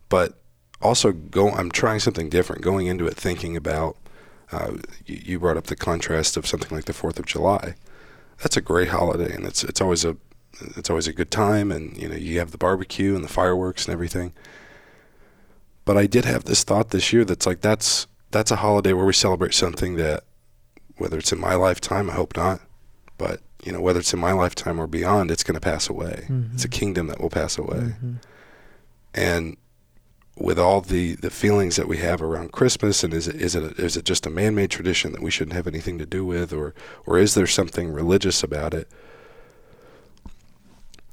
[0.08, 0.40] But
[0.82, 3.98] also go I'm trying something different, going into it thinking about.
[4.52, 7.76] Uh, you, you brought up the contrast of something like the Fourth of July.
[8.40, 10.16] That's a great holiday, and it's it's always a
[10.78, 13.86] it's always a good time, and you know you have the barbecue and the fireworks
[13.86, 14.34] and everything.
[15.84, 19.06] But I did have this thought this year that's like that's that's a holiday where
[19.06, 20.24] we celebrate something that,
[20.98, 22.62] whether it's in my lifetime, I hope not,
[23.18, 26.26] but you know, whether it's in my lifetime or beyond, it's going to pass away.
[26.30, 26.56] Mm-hmm.
[26.56, 27.78] It's a kingdom that will pass away.
[27.78, 28.14] Mm-hmm.
[29.14, 29.58] And
[30.40, 33.78] with all the, the feelings that we have around Christmas, and is it is it
[33.78, 36.54] is it just a man made tradition that we shouldn't have anything to do with,
[36.54, 36.74] or
[37.06, 38.88] or is there something religious about it?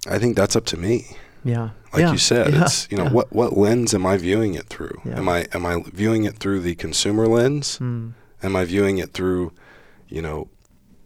[0.08, 1.16] I think that's up to me.
[1.42, 2.12] Yeah, like yeah.
[2.12, 2.62] you said, yeah.
[2.62, 3.12] it's you know yeah.
[3.12, 5.00] what what lens am I viewing it through?
[5.04, 7.78] Am I am I viewing it through the consumer lens?
[7.78, 8.12] Mm.
[8.42, 9.52] Am I viewing it through,
[10.08, 10.48] you know,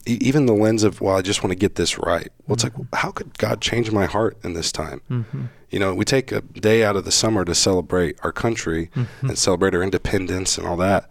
[0.06, 2.80] even the lens of well i just want to get this right well it's mm-hmm.
[2.80, 5.46] like how could god change my heart in this time mm-hmm.
[5.70, 9.28] you know we take a day out of the summer to celebrate our country mm-hmm.
[9.28, 11.08] and celebrate our independence and all that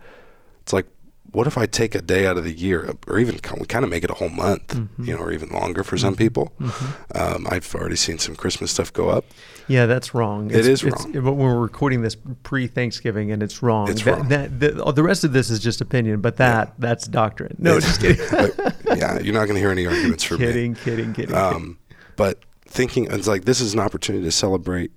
[0.62, 0.88] it's like
[1.32, 3.90] what if I take a day out of the year, or even we kind of
[3.90, 5.04] make it a whole month, mm-hmm.
[5.04, 6.24] you know, or even longer for some mm-hmm.
[6.24, 6.54] people?
[6.60, 7.18] Mm-hmm.
[7.18, 9.26] Um, I've already seen some Christmas stuff go up.
[9.68, 10.50] Yeah, that's wrong.
[10.50, 11.12] It's, it is wrong.
[11.14, 13.90] But we're recording this pre-Thanksgiving, and it's wrong.
[13.90, 14.28] It's that, wrong.
[14.30, 16.74] That, that, the rest of this is just opinion, but that yeah.
[16.80, 17.56] that's doctrine.
[17.60, 18.98] No, it's, just kidding.
[18.98, 20.80] yeah, you're not going to hear any arguments from kidding, me.
[20.84, 21.78] Kidding, kidding, um,
[22.16, 24.92] But thinking it's like this is an opportunity to celebrate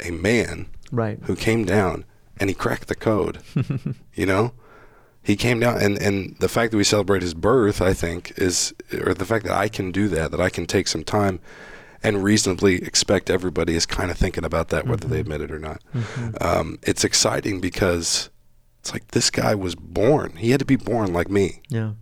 [0.00, 1.18] a man Right.
[1.22, 2.04] who came down
[2.36, 3.40] and he cracked the code.
[4.14, 4.52] you know,
[5.22, 8.74] he came down, and and the fact that we celebrate his birth, I think, is
[9.04, 11.40] or the fact that I can do that, that I can take some time
[12.02, 15.32] and reasonably expect everybody is kind of thinking about that, whether they mm-hmm.
[15.32, 15.80] admit it or not.
[15.94, 16.30] Mm-hmm.
[16.40, 18.30] Um, it's exciting because
[18.80, 20.36] it's like this guy was born.
[20.36, 21.62] He had to be born like me.
[21.68, 21.92] Yeah.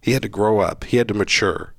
[0.00, 0.84] He had to grow up.
[0.84, 1.74] He had to mature.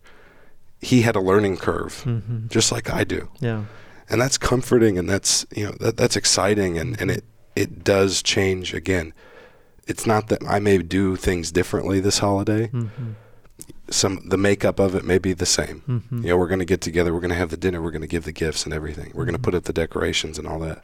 [0.81, 2.47] He had a learning curve, mm-hmm.
[2.47, 3.65] just like I do Yeah.
[4.09, 7.23] and that's comforting and that's you know that that's exciting and and it
[7.55, 9.13] it does change again
[9.91, 12.63] it's not that i may do things differently this holiday.
[12.67, 13.11] Mm-hmm.
[13.89, 15.77] some the makeup of it may be the same.
[15.87, 16.23] Mm-hmm.
[16.23, 18.07] You know we're going to get together we're going to have the dinner we're going
[18.09, 19.09] to give the gifts and everything.
[19.13, 19.57] We're going to mm-hmm.
[19.57, 20.79] put up the decorations and all that.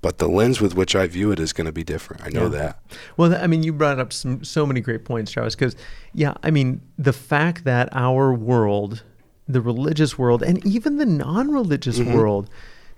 [0.00, 2.22] But the lens with which i view it is going to be different.
[2.24, 2.58] I know Yeah.
[2.58, 2.72] that.
[3.16, 5.74] Well, I mean, you brought up some, so many great points, Travis, because,
[6.14, 9.02] yeah, I mean, the fact that our world,
[9.48, 12.14] the religious world, and even the non religious mm-hmm.
[12.14, 12.48] world,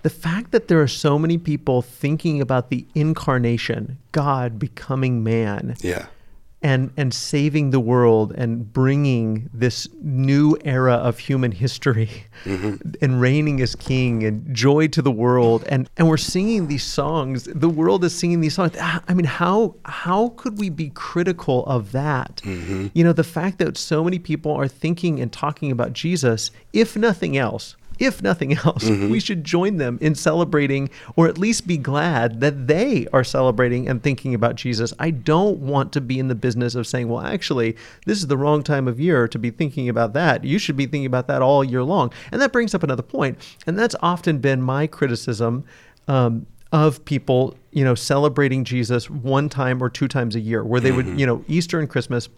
[0.03, 5.75] the fact that there are so many people thinking about the incarnation, God becoming man,
[5.81, 6.07] yeah.
[6.61, 12.09] and and saving the world and bringing this new era of human history
[12.45, 17.43] and reigning as king and joy to the world and and we're singing these songs.
[17.43, 18.75] The world is singing these songs.
[18.79, 22.41] Ah, i mean how how could we be critical of that?
[22.43, 26.95] You know the fact that so many people are thinking and talking about jesus if
[26.95, 31.77] nothing else if nothing else, we should join them in celebrating or at least be
[31.77, 34.93] glad that they are celebrating and thinking about Jesus.
[34.99, 38.37] I don't want to be in the business of saying, well, actually, this is the
[38.37, 40.43] wrong time of year to be thinking about that.
[40.43, 42.11] You should be thinking about that all year long.
[42.31, 43.37] And that brings up another point,
[43.67, 45.63] And that's often been my criticism.
[46.07, 50.79] Um, of people, you know, celebrating Jesus one time or two times a year, where
[50.79, 52.29] they would, you know, Easter and Christmas,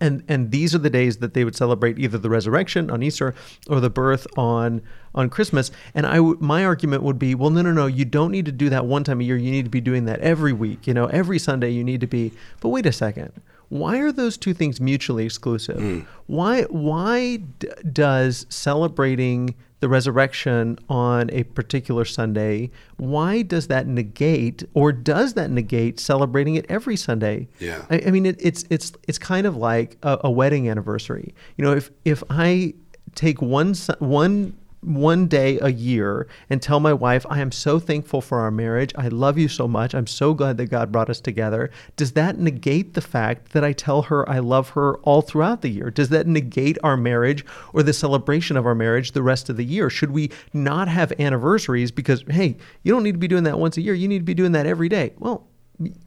[0.00, 3.34] and and these are the days that they would celebrate either the resurrection on Easter
[3.68, 4.82] or the birth on
[5.14, 5.70] on Christmas.
[5.94, 8.52] And I w- my argument would be, well, no, no, no, you don't need to
[8.52, 9.36] do that one time a year.
[9.36, 10.86] You need to be doing that every week.
[10.86, 12.32] You know, every Sunday you need to be.
[12.60, 13.32] But wait a second.
[13.68, 15.78] Why are those two things mutually exclusive?
[15.78, 16.00] Hmm.
[16.26, 24.64] Why why d- does celebrating the resurrection on a particular Sunday, why does that negate
[24.72, 27.48] or does that negate celebrating it every Sunday?
[27.58, 27.84] Yeah.
[27.90, 31.34] I, I mean, it, it's it's it's kind of like a, a wedding anniversary.
[31.56, 32.74] You know, if if I
[33.14, 38.20] take one one one day a year and tell my wife, I am so thankful
[38.20, 38.92] for our marriage.
[38.96, 39.94] I love you so much.
[39.94, 41.70] I'm so glad that God brought us together.
[41.96, 45.70] Does that negate the fact that I tell her I love her all throughout the
[45.70, 45.90] year?
[45.90, 49.64] Does that negate our marriage or the celebration of our marriage the rest of the
[49.64, 49.88] year?
[49.88, 53.76] Should we not have anniversaries because, hey, you don't need to be doing that once
[53.76, 53.94] a year.
[53.94, 55.12] You need to be doing that every day.
[55.18, 55.46] Well,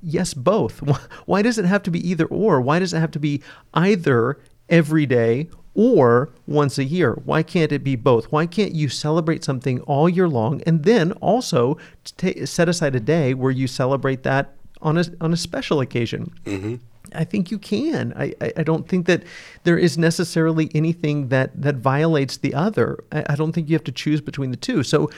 [0.01, 0.79] yes, both.
[1.25, 2.61] Why does it have to be either or?
[2.61, 3.41] Why does it have to be
[3.73, 7.13] either every day or once a year?
[7.23, 8.31] Why can't it be both?
[8.31, 11.77] Why can't you celebrate something all year long and then also
[12.17, 16.33] ta set aside a day where you celebrate that on a on a special occasion?
[16.43, 16.75] Mm-hmm.
[17.15, 18.13] I think you can.
[18.17, 19.23] I, I, I don't think that
[19.63, 23.03] there is necessarily anything that, that violates the other.
[23.11, 24.83] I, I don't think you have to choose between the two.
[24.83, 25.09] So,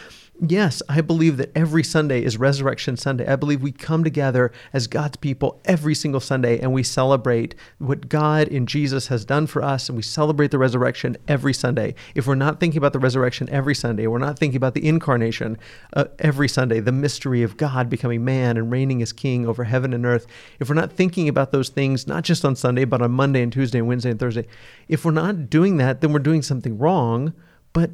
[0.41, 3.27] yes, I believe that every Sunday is Resurrection Sunday.
[3.27, 8.09] I believe we come together as God's people every single Sunday and we celebrate what
[8.09, 11.95] God in Jesus has done for us and we celebrate the resurrection every Sunday.
[12.15, 15.57] If we're not thinking about the resurrection every Sunday, we're not thinking about the incarnation
[15.93, 19.93] uh, every Sunday, the mystery of God becoming man and reigning as king over heaven
[19.93, 20.27] and earth,
[20.59, 23.51] if we're not thinking about those things, not just on Sunday, but on Monday and
[23.51, 24.45] Tuesday and Wednesday and Thursday,
[24.87, 27.33] if we're not doing that, then we're doing something wrong.
[27.73, 27.91] But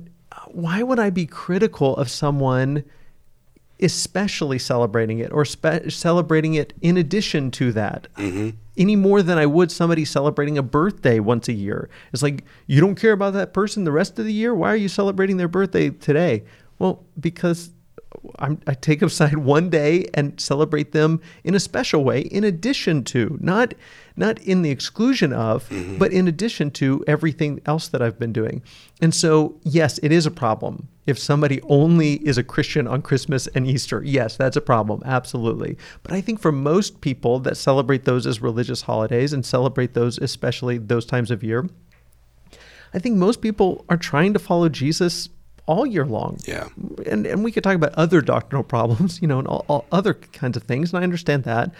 [0.47, 2.83] why would I be critical of someone
[3.81, 8.51] especially celebrating it or spe- celebrating it in addition to that mm-hmm.
[8.77, 11.89] any more than I would somebody celebrating a birthday once a year.
[12.13, 14.55] It's like you don't care about that person the rest of the year.
[14.55, 16.43] Why are you celebrating their birthday today?
[16.79, 17.71] Well, because
[18.39, 23.03] I'm, I take aside one day and celebrate them in a special way, in addition
[23.05, 23.73] to not
[24.17, 25.97] not in the exclusion of, mm-hmm.
[25.97, 28.63] but in addition to everything else that I've been doing.
[29.01, 33.47] And so, yes, it is a problem if somebody only is a Christian on Christmas
[33.47, 34.01] and Easter.
[34.03, 35.77] Yes, that's a problem, absolutely.
[36.03, 40.17] But I think for most people that celebrate those as religious holidays and celebrate those,
[40.17, 41.67] especially those times of year,
[42.93, 45.29] I think most people are trying to follow Jesus
[45.65, 46.39] all year long.
[46.45, 46.67] Yeah.
[47.05, 50.13] And, and we could talk about other doctrinal problems, you know, and all, all other
[50.13, 51.71] kinds of things, and I understand that.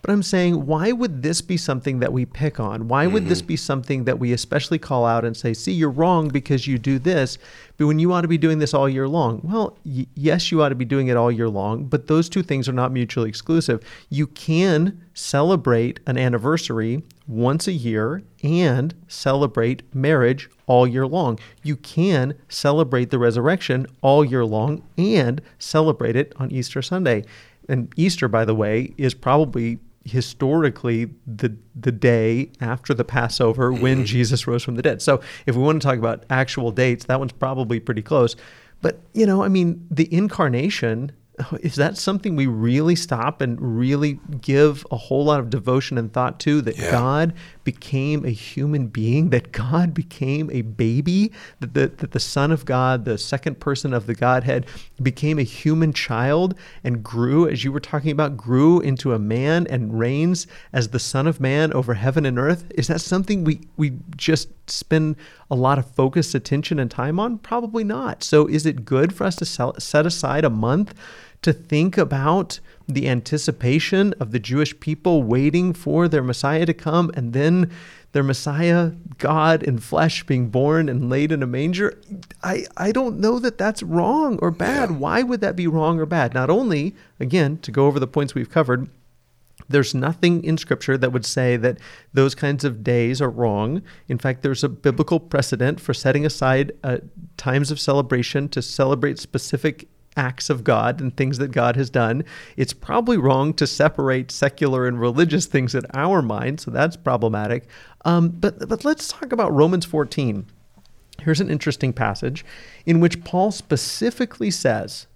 [0.00, 2.86] But I'm saying, why would this be something that we pick on?
[2.86, 3.48] Why would this mm-hmm.
[3.48, 7.00] be something that we especially call out and say, see, you're wrong because you do
[7.00, 7.36] this,
[7.76, 9.40] but when you ought to be doing this all year long?
[9.42, 12.44] Well, y- yes, you ought to be doing it all year long, but those two
[12.44, 13.82] things are not mutually exclusive.
[14.08, 21.40] You can celebrate an anniversary once a year and celebrate marriage all year long.
[21.64, 27.24] You can celebrate the resurrection all year long and celebrate it on Easter Sunday.
[27.68, 33.98] And Easter, by the way, is probably historically the the day after the Passover when
[33.98, 34.04] mm-hmm.
[34.04, 35.02] Jesus rose from the dead.
[35.02, 38.34] So if we want to talk about actual dates, that one's probably pretty close.
[38.80, 41.12] But you know, I mean, the incarnation
[41.60, 46.12] is that something we really stop and really give a whole lot of devotion and
[46.12, 46.90] thought to that Yeah.
[46.90, 47.34] God
[47.68, 52.64] became a human being, that God became a baby, that the, that the Son of
[52.64, 54.64] God, the second person of the Godhead,
[55.02, 59.66] became a human child and grew, as you were talking about, grew into a man
[59.66, 62.64] and reigns as the Son of Man over heaven and earth?
[62.74, 65.16] Is that something we, we just spend
[65.50, 67.36] a lot of focused attention and time on?
[67.36, 68.24] Probably not.
[68.24, 70.94] So, is it good for us to sell, set aside a month
[71.42, 77.10] to think about the anticipation of the Jewish people waiting for their Messiah to come
[77.14, 77.70] and then
[78.12, 82.00] their Messiah, God in flesh, being born and laid in a manger?
[82.42, 84.90] I, I don't know that that's wrong or bad.
[84.90, 84.96] Yeah.
[84.96, 86.32] Why would that be wrong or bad?
[86.32, 88.88] Not only, again, to go over the points we've covered,
[89.68, 91.78] there's nothing in scripture that would say that
[92.14, 93.82] those kinds of days are wrong.
[94.08, 96.98] In fact, there's a biblical precedent for setting aside uh,
[97.36, 99.88] times of celebration to celebrate specific
[100.18, 102.24] acts of God and things that God has done.
[102.56, 107.66] It's probably wrong to separate secular and religious things in our mind, so that's problematic.
[108.04, 110.46] Um, but but let's talk about Romans 14.
[111.20, 112.44] Here's an interesting passage
[112.84, 115.06] in which Paul specifically says,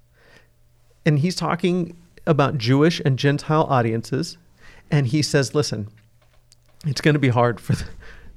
[1.05, 4.39] and he's talking about Jewish and Gentile audiences,
[4.91, 5.89] and he says, listen,
[6.87, 7.91] it's going to be hard for th-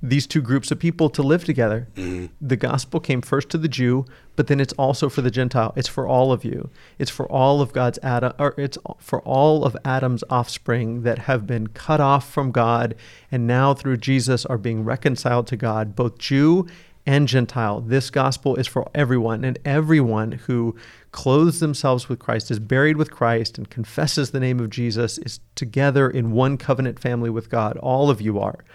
[0.10, 1.88] these two groups of people to live together.
[1.96, 2.28] Mm-hmm.
[2.42, 5.74] The gospel came first to the Jew, but then it's also for the Gentile.
[5.76, 6.70] It's for all of you.
[7.00, 11.48] It's for all of God's Adam, or it's for all of Adam's offspring that have
[11.48, 12.96] been cut off from God
[13.32, 16.68] and now through Jesus are being reconciled to God, both Jew
[17.06, 17.82] and Gentile.
[17.82, 20.76] This gospel is for everyone, and everyone who
[21.12, 25.40] clothes themselves with Christ, is buried with Christ, and confesses the name of Jesus is
[25.56, 27.78] together in one covenant family with God.
[27.78, 28.66] All of you are.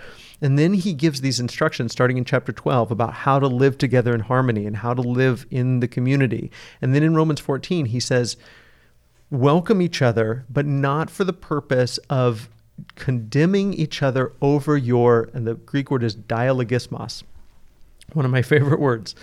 [0.42, 4.14] And then he gives these instructions starting in chapter 12 about how to live together
[4.14, 6.50] in harmony and how to live in the community.
[6.80, 8.36] And then in Romans 14, he says,
[9.30, 12.48] welcome each other, but not for the purpose of
[12.96, 17.22] condemning each other over your, and the Greek word is dialogismos,
[18.12, 19.14] one of my favorite words.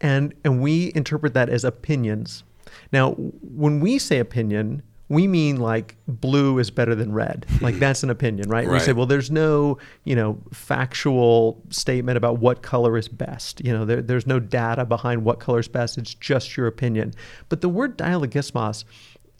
[0.00, 2.44] And, and we interpret that as opinions.
[2.92, 7.46] Now, when we say opinion, we mean like blue is better than red.
[7.66, 8.68] Like that's an opinion, right?
[8.68, 13.64] We say, well, there's no, you know, factual statement about what color is best.
[13.64, 15.98] You know, there, there's no data behind what color is best.
[15.98, 17.12] It's just your opinion.
[17.48, 18.84] But the word dialogismos,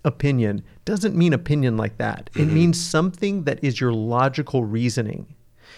[0.04, 2.30] opinion, doesn't mean opinion like that.
[2.34, 2.54] It mm-hmm.
[2.54, 5.34] means something that is your logical reasoning.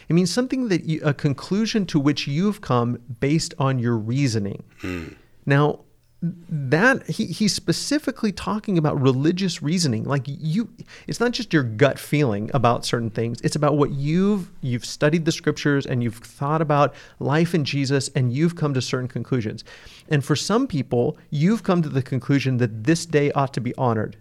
[0.08, 4.62] It means something that you, a conclusion to which you've come based on your reasoning.
[4.80, 5.08] Hmm.
[5.44, 5.80] Now,
[6.20, 10.02] that he, he's specifically talking about religious reasoning.
[10.02, 10.68] Like you
[11.06, 13.40] it's not just your gut feeling about certain things.
[13.42, 18.10] It's about what you've you've studied the scriptures and you've thought about life in jesus
[18.16, 19.62] and you've come to certain conclusions.
[20.08, 23.74] And for some people you've come to the conclusion that this day ought to be
[23.76, 24.16] honored.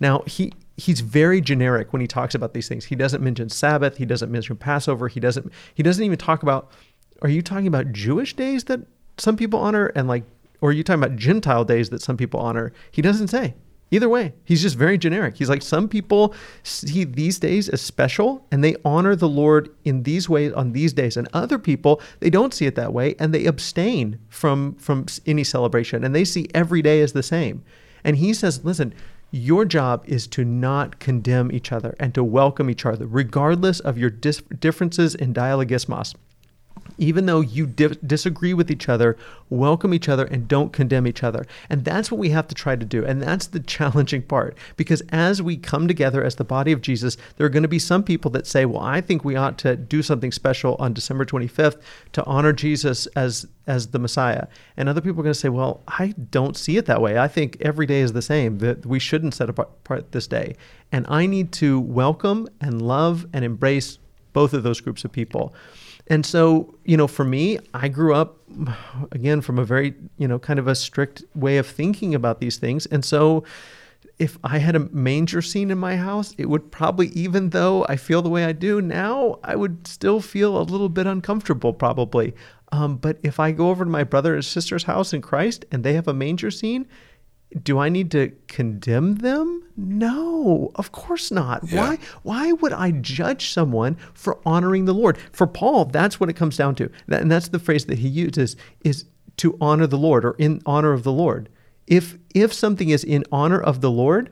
[0.00, 2.86] Now he he's very generic when he talks about these things.
[2.86, 3.98] He doesn't mention sabbath.
[3.98, 5.08] He doesn't mention passover.
[5.08, 6.70] He doesn't he doesn't even talk about
[7.20, 8.80] are you talking about jewish days that
[9.18, 10.24] some people honor and like
[10.64, 12.72] or are you talking about Gentile days that some people honor?
[12.90, 13.52] He doesn't say.
[13.90, 15.36] Either way, he's just very generic.
[15.36, 20.04] He's like, some people see these days as special and they honor the Lord in
[20.04, 21.18] these ways on these days.
[21.18, 25.44] And other people, they don't see it that way and they abstain from, from any
[25.44, 27.62] celebration and they see every day as the same.
[28.02, 28.94] And he says, listen,
[29.32, 33.98] your job is to not condemn each other and to welcome each other, regardless of
[33.98, 36.14] your dis- differences in dialogismos
[36.98, 39.16] even though you di- disagree with each other,
[39.50, 41.46] welcome each other and don't condemn each other.
[41.68, 43.04] And that's what we have to try to do.
[43.04, 44.56] And that's the challenging part.
[44.76, 47.78] Because as we come together as the body of Jesus, there are going to be
[47.78, 51.24] some people that say, well, I think we ought to do something special on December
[51.24, 51.80] 25th
[52.12, 54.46] to honor Jesus as as the Messiah.
[54.76, 57.18] And other people are going to say, well, I don't see it that way.
[57.18, 60.56] I think every day is the same, that we shouldn't set apart this day.
[60.92, 63.98] And I need to welcome and love and embrace
[64.34, 65.54] both of those groups of people.
[66.06, 68.38] And so, you know, for me, I grew up
[69.12, 72.58] again from a very, you know, kind of a strict way of thinking about these
[72.58, 72.86] things.
[72.86, 73.44] And so,
[74.18, 77.96] if I had a manger scene in my house, it would probably, even though I
[77.96, 82.34] feel the way I do now, I would still feel a little bit uncomfortable, probably.
[82.70, 85.82] Um, but if I go over to my brother and sister's house in Christ and
[85.82, 86.86] they have a manger scene,
[87.62, 89.62] do I need to condemn them?
[89.76, 91.62] No, of course not.
[91.64, 91.80] Yeah.
[91.80, 95.18] Why why would I judge someone for honoring the Lord?
[95.32, 96.90] For Paul, that's what it comes down to.
[97.08, 99.06] And that's the phrase that he uses is
[99.38, 101.48] to honor the Lord or in honor of the Lord.
[101.86, 104.30] If if something is in honor of the Lord,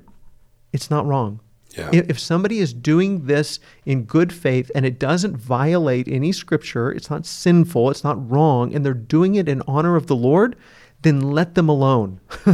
[0.73, 1.41] it's not wrong.
[1.77, 1.91] Yeah.
[1.93, 6.91] If, if somebody is doing this in good faith and it doesn't violate any scripture,
[6.91, 10.57] it's not sinful, it's not wrong, and they're doing it in honor of the Lord,
[11.03, 12.21] then let them alone.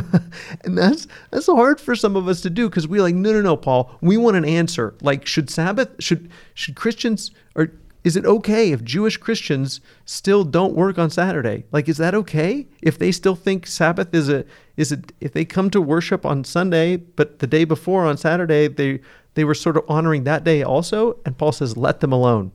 [0.64, 3.42] and that's that's hard for some of us to do because we're like, no, no,
[3.42, 4.94] no, Paul, we want an answer.
[5.00, 7.72] Like, should Sabbath should should Christians or
[8.04, 11.64] is it okay if Jewish Christians still don't work on Saturday?
[11.72, 14.44] Like, is that okay if they still think Sabbath is a
[14.76, 18.68] is it if they come to worship on Sunday, but the day before on Saturday
[18.68, 19.00] they
[19.34, 21.18] they were sort of honoring that day also?
[21.26, 22.52] And Paul says, let them alone.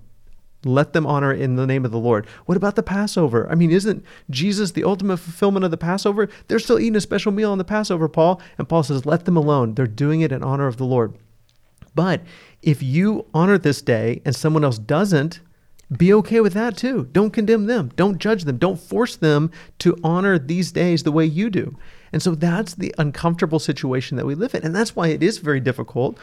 [0.65, 2.25] Let them honor in the name of the Lord.
[2.45, 3.49] What about the Passover?
[3.49, 6.29] I mean, isn't Jesus the ultimate fulfillment of the Passover?
[6.47, 8.41] They're still eating a special meal on the Passover, Paul.
[8.57, 9.75] And Paul says, let them alone.
[9.75, 11.17] They're doing it in honor of the Lord.
[11.95, 12.21] But
[12.61, 15.41] if you honor this day and someone else doesn't,
[15.97, 17.07] be okay with that too.
[17.11, 17.91] Don't condemn them.
[17.95, 18.57] Don't judge them.
[18.57, 21.77] Don't force them to honor these days the way you do.
[22.11, 24.63] And so that's the uncomfortable situation that we live in.
[24.63, 26.17] And that's why it is very difficult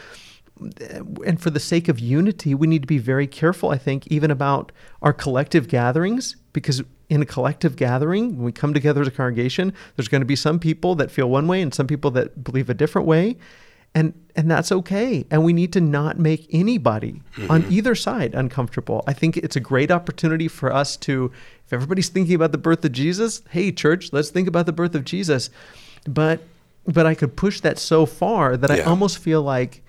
[1.24, 4.30] and for the sake of unity, we need to be very careful, I think, even
[4.30, 9.10] about our collective gatherings, because in a collective gathering, when we come together as a
[9.10, 12.44] congregation, there's going to be some people that feel one way and some people that
[12.44, 13.36] believe a different way.
[13.92, 15.26] And and that's okay.
[15.32, 17.50] And we need to not make anybody mm-hmm.
[17.50, 19.02] on either side uncomfortable.
[19.08, 21.32] I think it's a great opportunity for us to,
[21.66, 24.94] if everybody's thinking about the birth of Jesus, hey church, let's think about the birth
[24.94, 25.50] of Jesus.
[26.06, 26.40] But
[26.86, 28.84] but I could push that so far that yeah.
[28.84, 29.82] I almost feel like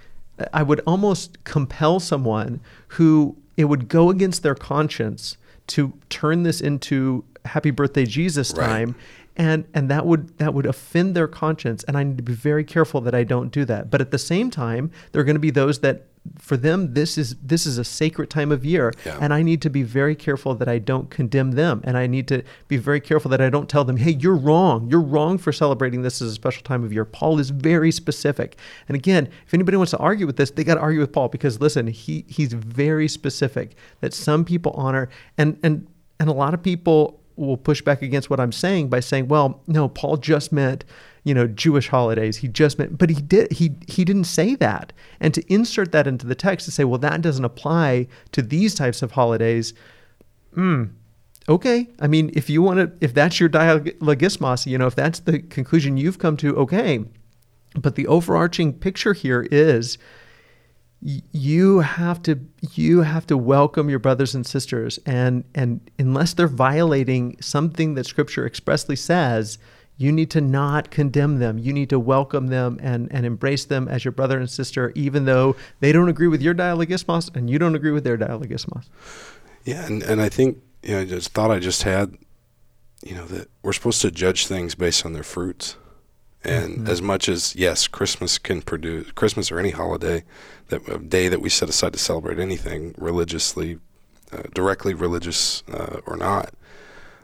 [0.54, 5.38] I would almost compel someone who it would go against their conscience
[5.68, 8.96] to turn this into happy birthday Jesus time right.
[9.36, 12.64] and and that would that would offend their conscience and I need to be very
[12.64, 13.90] careful that I don't do that.
[13.90, 16.06] But at the same time, there are going to be those that
[16.38, 19.18] for them this is this is a sacred time of year yeah.
[19.20, 22.28] and i need to be very careful that i don't condemn them and i need
[22.28, 24.90] to be very careful that i don't tell them hey you're wrong.
[24.90, 27.06] You're wrong for celebrating this as a special time of year.
[27.06, 28.58] Paul is very specific.
[28.88, 31.30] And again if anybody wants to argue with this they got to argue with paul
[31.30, 35.88] because listen he he's very specific that some people honor and and
[36.20, 39.62] and a lot of people will push back against what i'm saying by saying well
[39.68, 40.84] no paul just meant
[41.24, 42.38] you know Jewish holidays.
[42.38, 44.94] He just meant, but he did he he didn't say that.
[45.20, 48.76] And to insert that into the text to say, well, that doesn't apply to these
[48.76, 49.74] types of holidays.
[50.54, 50.86] Hmm.
[51.50, 51.88] Okay.
[52.00, 55.40] I mean, if you want to, if that's your dialogismos, you know, if that's the
[55.40, 57.04] conclusion you've come to, okay.
[57.76, 59.98] But the overarching picture here is
[61.02, 62.40] you have to
[62.74, 68.06] you have to welcome your brothers and sisters and and unless they're violating something that
[68.06, 69.58] scripture expressly says
[70.02, 71.60] you need to not condemn them.
[71.60, 75.26] You need to welcome them and, and embrace them as your brother and sister, even
[75.26, 78.88] though they don't agree with your dialogismos and you don't agree with their dialogismos.
[79.64, 82.18] Yeah, and, and I think, you know, just thought I just had,
[83.06, 85.76] you know, that we're supposed to judge things based on their fruits.
[86.44, 86.88] And mm-hmm.
[86.88, 90.24] as much as yes, Christmas can produce Christmas or any holiday,
[90.70, 93.80] that a day that we set aside to celebrate anything religiously,
[94.32, 96.54] uh, directly religious uh, or not,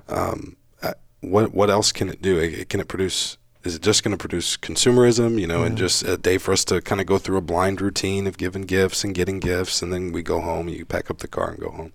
[0.08, 0.56] um,
[1.22, 2.38] what what else can it do?
[2.38, 3.38] It, can it produce?
[3.64, 6.64] Is it just going to produce consumerism, you know, and just a day for us
[6.66, 9.92] to kind of go through a blind routine of giving gifts and getting gifts, and
[9.92, 10.70] then we go home.
[10.70, 11.92] You pack up the car and go home.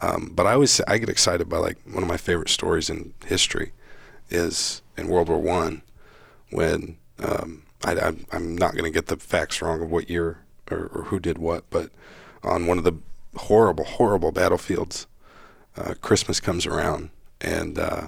[0.00, 3.12] Um, but I always I get excited by like one of my favorite stories in
[3.26, 3.72] history
[4.30, 5.82] is in World War One
[6.50, 10.38] when um, I, am not going to get the facts wrong of what year
[10.70, 11.90] or, or, who did what, but
[12.42, 12.94] on one of the
[13.36, 15.06] horrible horrible battlefields,
[15.76, 18.06] uh, Christmas comes around and uh,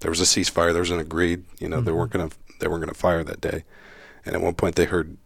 [0.00, 0.72] there was a ceasefire.
[0.72, 1.44] There was an agreed.
[1.58, 1.86] You know, mm-hmm.
[1.86, 3.64] they weren't gonna they weren't gonna fire that day.
[4.24, 5.16] And at one point, they heard,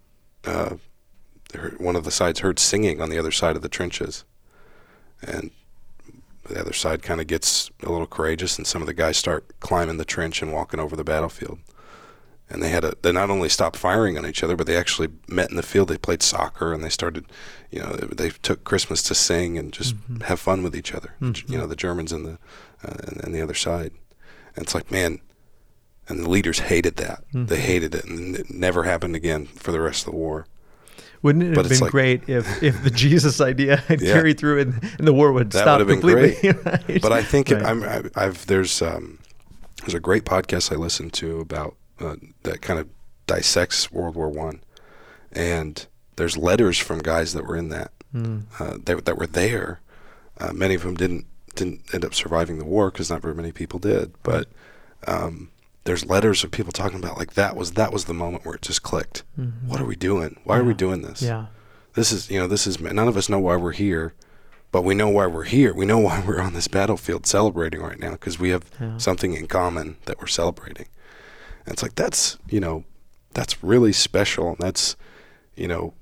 [0.45, 0.76] uh,
[1.51, 4.24] they heard one of the sides heard singing on the other side of the trenches,
[5.22, 5.51] and
[6.47, 9.59] the other side kind of gets a little courageous, and some of the guys start
[9.61, 11.59] climbing the trench and walking over the battlefield.
[12.51, 15.09] And they had a, they not only stopped firing on each other, but they actually
[15.28, 15.88] met in the field.
[15.88, 17.26] They played soccer and they started,
[17.70, 20.22] you know, they took Christmas to sing and just mm-hmm.
[20.22, 21.14] have fun with each other.
[21.20, 21.53] Mm-hmm.
[21.53, 22.38] You know, the Germans and the
[22.84, 23.92] uh, and, and the other side.
[24.57, 25.20] And it's like, man,
[26.09, 27.24] and the leaders hated that.
[27.28, 27.46] Mm-hmm.
[27.46, 30.46] They hated it, and it never happened again for the rest of the war.
[31.22, 34.38] Wouldn't it but have been like, great if, if the Jesus idea had yeah, carried
[34.38, 36.36] through and, and, the war would that stop would have completely?
[36.40, 36.88] Been great.
[36.88, 37.03] right?
[37.03, 37.62] But I think right.
[37.62, 37.84] I'm,
[38.16, 39.18] I, have there's um,
[39.80, 42.88] there's a great podcast I listened to about uh, that kind of
[43.26, 44.62] dissects World War One,
[45.32, 45.86] and
[46.16, 48.44] there's letters from guys that were in that mm.
[48.59, 49.80] uh, that, that were there.
[50.38, 53.53] Uh, many of them didn't didn't end up surviving the war because not very many
[53.53, 54.12] people did.
[54.22, 54.48] But
[55.07, 55.51] um,
[55.84, 58.62] there's letters of people talking about like that was that was the moment where it
[58.62, 59.22] just clicked.
[59.38, 59.64] Mhm.
[59.66, 60.38] What are we doing?
[60.44, 61.22] Why are we doing this?
[61.22, 61.46] Yeah.
[61.94, 64.14] This is you know this is none of us know why we're here,
[64.72, 65.74] but we know why we're here.
[65.74, 68.96] We know why we're on this battlefield celebrating right now because we have Yeah.
[68.98, 70.86] something in common that we're celebrating.
[71.70, 72.82] And it's like that's you know
[73.32, 74.48] that's really special.
[74.48, 74.96] And that's
[75.54, 75.94] you know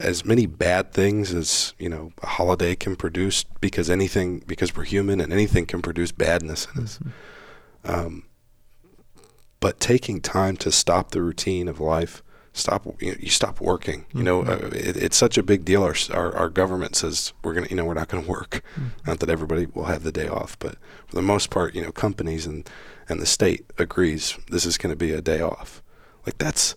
[0.00, 4.82] as many bad things as you know a holiday can produce because anything because we're
[4.82, 6.98] human and anything can produce badness in us.
[7.84, 8.24] Um,
[9.60, 12.22] but taking time to stop the routine of life,
[12.52, 14.04] stop you, you stop working.
[14.12, 14.64] You know, Mhm.
[14.64, 15.84] uh, it, it's such a big deal.
[15.84, 18.62] Our, our our government says we're gonna, you know, we're not gonna work.
[19.06, 20.74] Not that everybody will have the day off, but
[21.06, 22.68] for the most part, you know, companies and
[23.08, 25.82] and the state agrees this is going to be a day off.
[26.26, 26.74] Like that's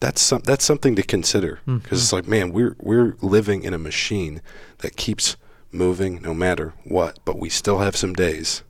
[0.00, 3.78] that's some that's something to consider because it's like, man, we're we're living in a
[3.78, 4.40] machine
[4.78, 5.36] that keeps
[5.72, 8.62] moving no matter what, but we still have some days.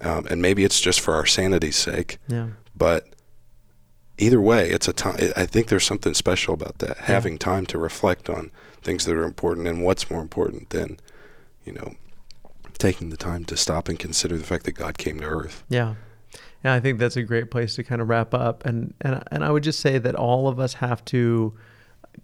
[0.00, 2.48] Um, and maybe it's just for our sanity's sake, Yeah.
[2.76, 3.08] but
[4.16, 5.16] either way, it's a time.
[5.36, 6.98] I think there's something special about that.
[6.98, 8.50] Having time to reflect on
[8.82, 10.98] things that are important and what's more important than,
[11.64, 11.94] you know,
[12.78, 15.64] taking the time to stop and consider the fact that God came to earth.
[15.68, 15.94] Yeah.
[16.64, 18.64] And I think that's a great place to kind of wrap up.
[18.66, 21.54] And and and I would just say that all of us have to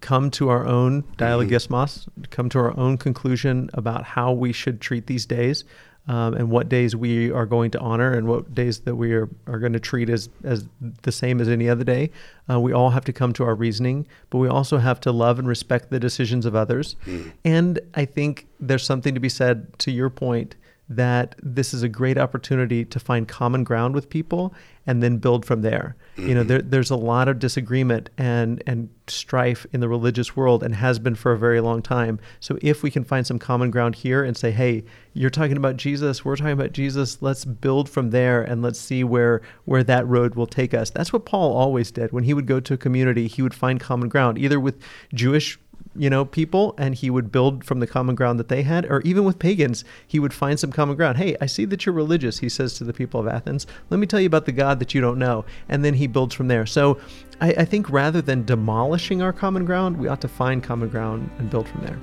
[0.01, 5.07] come to our own dialogismos, come to our own conclusion about how we should treat
[5.07, 5.64] these days.
[6.07, 9.26] Um, and what days we are going to honor and what days that we are,
[9.47, 10.68] are going to treat as, as
[11.01, 12.11] the same as any other day.
[12.47, 15.39] Uh, we all have to come to our reasoning, but we also have to love
[15.39, 16.97] and respect the decisions of others.
[17.43, 20.57] And I think there's something to be said to your point
[20.97, 24.55] that this is a great opportunity to find common ground with people
[24.86, 25.97] and then build from there.
[26.16, 26.49] You know, mm-hmm.
[26.49, 30.99] there, there's a lot of disagreement and and strife in the religious world and has
[30.99, 32.20] been for a very long time.
[32.40, 35.76] So if we can find some common ground here and say, "Hey, you're talking about
[35.76, 40.07] Jesus, we're talking about Jesus, let's build from there and let's see where where that
[40.07, 42.12] road will take us." That's what Paul always did.
[42.12, 44.80] When he would go to a community, he would find common ground either with
[45.12, 45.59] Jewish
[45.97, 49.01] you know, people and he would build from the common ground that they had, or
[49.03, 51.18] even with pagans, he would find some common ground.
[51.18, 53.66] Hey, I see that you're religious, he says to the people of Athens.
[53.90, 55.45] Let me tell you about the God that you don't know.
[55.68, 56.66] And then he builds from there.
[56.66, 56.99] So
[57.40, 61.30] I, I think rather than demolishing our common ground, we ought to find common ground
[61.38, 61.99] and build from there.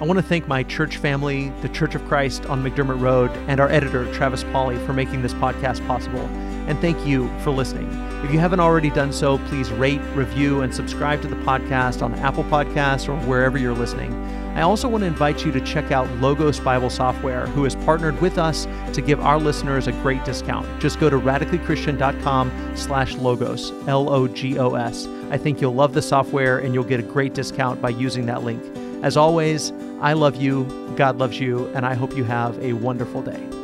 [0.00, 3.60] I want to thank my church family, the Church of Christ on McDermott Road, and
[3.60, 6.20] our editor, Travis Pauly, for making this podcast possible.
[6.68, 8.09] And thank you for listening.
[8.22, 12.14] If you haven't already done so, please rate, review, and subscribe to the podcast on
[12.16, 14.12] Apple Podcasts or wherever you're listening.
[14.56, 18.20] I also want to invite you to check out Logos Bible Software, who has partnered
[18.20, 20.66] with us to give our listeners a great discount.
[20.80, 25.06] Just go to radicallychristian.com slash logos, L-O-G-O-S.
[25.30, 28.42] I think you'll love the software and you'll get a great discount by using that
[28.42, 28.62] link.
[29.02, 30.64] As always, I love you,
[30.96, 33.59] God loves you, and I hope you have a wonderful day.